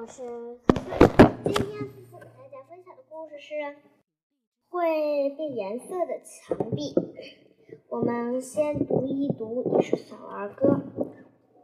[0.00, 0.24] 我是思思。
[1.44, 3.76] 今天思思给大家分享的故事是
[4.70, 6.94] 会变颜色的墙壁。
[7.90, 10.80] 我们先读一读一首小儿歌，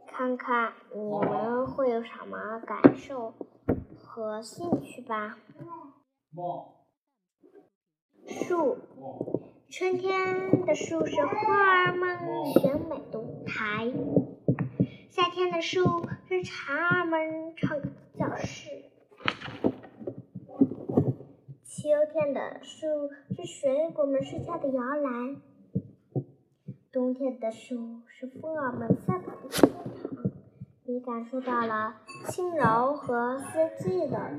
[0.05, 3.33] 看看你们会有什么感受
[3.95, 5.39] 和兴趣吧。
[8.27, 8.77] 树，
[9.71, 12.19] 春天的树是花儿们
[12.61, 13.91] 选美的舞台。
[15.09, 15.81] 夏天的树
[16.29, 18.69] 是蝉儿们唱歌教室，
[21.65, 22.87] 秋天的树
[23.35, 25.39] 是水果们睡觉的摇篮，
[26.91, 30.31] 冬天的树是风儿们赛跑的操场。
[30.85, 31.97] 你感受到了
[32.27, 34.31] 轻柔和四季的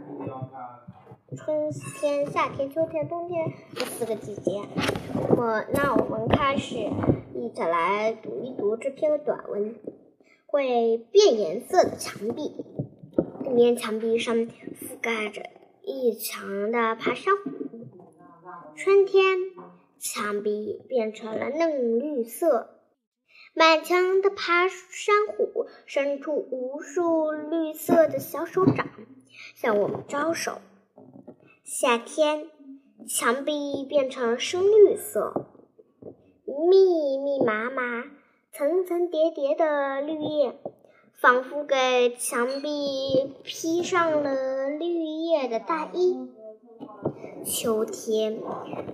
[1.37, 1.70] 春
[2.01, 4.62] 天、夏天、秋天、冬天这四个季节。
[5.37, 6.75] 么，那我们开始
[7.33, 9.77] 一起来读一读这篇短文。
[10.51, 12.65] 会变颜色的墙壁，
[13.48, 15.43] 面墙壁上覆盖着
[15.83, 17.50] 一层的爬山虎。
[18.77, 19.39] 春天，
[19.98, 22.81] 墙壁变成了嫩绿色，
[23.55, 28.89] 满墙的爬山虎伸出无数绿色的小手掌，
[29.55, 30.58] 向我们招手。
[31.64, 32.51] 夏天，
[33.08, 35.47] 墙壁变成深绿色，
[36.45, 38.05] 密密麻麻。
[38.51, 40.58] 层层叠叠的绿叶，
[41.20, 46.30] 仿佛给墙壁披上了绿叶的大衣。
[47.44, 48.41] 秋天，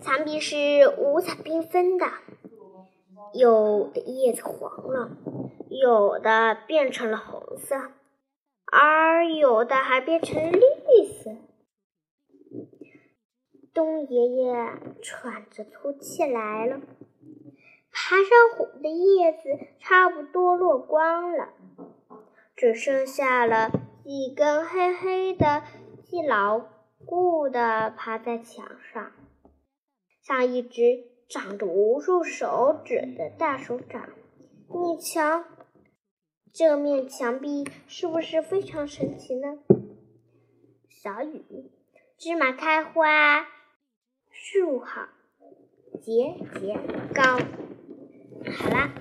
[0.00, 0.56] 墙壁是
[0.96, 2.06] 五彩缤纷的，
[3.34, 5.10] 有的叶子黄了，
[5.68, 7.76] 有的变成了红色，
[8.72, 10.60] 而有的还变成绿
[11.06, 11.30] 色。
[13.74, 14.54] 冬爷爷
[15.02, 16.80] 喘着粗气来了。
[17.96, 21.50] 爬山虎的叶子差不多落光了，
[22.56, 23.70] 只剩下了
[24.04, 25.62] 几根黑黑的、
[26.04, 26.66] 既牢
[27.04, 29.12] 固的爬在墙上，
[30.22, 34.10] 像一只长着无数手指的大手掌。
[34.68, 35.44] 你瞧，
[36.52, 39.58] 这面墙壁是不是非常神奇呢？
[40.88, 41.70] 小雨，
[42.16, 43.46] 芝麻开花，
[44.30, 45.08] 树好
[46.00, 46.78] 节节
[47.14, 47.38] 高。
[48.56, 48.94] 好啦，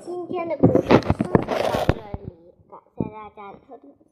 [0.00, 1.97] 今天的故事就到这里，
[3.38, 4.07] 家的收听。